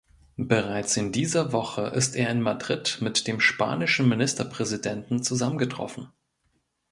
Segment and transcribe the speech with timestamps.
[0.37, 6.07] Bereits in dieser Woche ist er in Madrid mit dem spanischen Ministerpräsidenten zusammengetroffen.